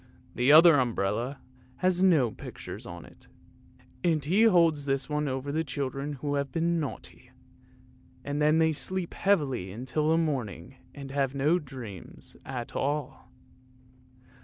The 0.33 0.51
other 0.51 0.79
umbrella 0.79 1.37
has 1.75 2.01
no 2.01 2.31
pictures 2.31 2.87
on 2.87 3.05
it, 3.05 3.27
and 4.03 4.25
he 4.25 4.45
holds 4.45 4.85
this 4.85 5.07
one 5.07 5.27
over 5.27 5.51
the 5.51 5.63
children 5.63 6.13
who 6.13 6.33
have 6.33 6.51
been 6.51 6.79
naughty, 6.79 7.29
and 8.25 8.41
then 8.41 8.57
they 8.57 8.73
sleep 8.73 9.13
heavily 9.13 9.77
till 9.85 10.09
the 10.09 10.17
morning 10.17 10.77
and 10.95 11.11
have 11.11 11.35
no 11.35 11.59
dreams 11.59 12.35
at 12.43 12.75
all. 12.75 13.31